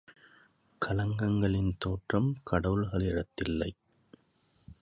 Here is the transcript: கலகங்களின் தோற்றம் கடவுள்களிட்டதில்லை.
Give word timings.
கலகங்களின் 0.85 1.71
தோற்றம் 1.77 2.37
கடவுள்களிட்டதில்லை. 2.51 3.71